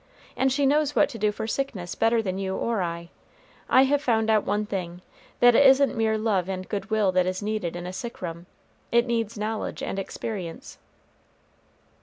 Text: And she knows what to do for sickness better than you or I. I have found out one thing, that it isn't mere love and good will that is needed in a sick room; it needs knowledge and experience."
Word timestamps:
And 0.35 0.51
she 0.51 0.65
knows 0.65 0.95
what 0.95 1.09
to 1.09 1.19
do 1.19 1.31
for 1.31 1.45
sickness 1.45 1.93
better 1.93 2.23
than 2.23 2.39
you 2.39 2.55
or 2.55 2.81
I. 2.81 3.11
I 3.69 3.83
have 3.83 4.01
found 4.01 4.31
out 4.31 4.43
one 4.47 4.65
thing, 4.65 5.03
that 5.41 5.53
it 5.53 5.63
isn't 5.63 5.95
mere 5.95 6.17
love 6.17 6.49
and 6.49 6.67
good 6.67 6.89
will 6.89 7.11
that 7.11 7.27
is 7.27 7.43
needed 7.43 7.75
in 7.75 7.85
a 7.85 7.93
sick 7.93 8.19
room; 8.19 8.47
it 8.91 9.05
needs 9.05 9.37
knowledge 9.37 9.83
and 9.83 9.99
experience." 9.99 10.79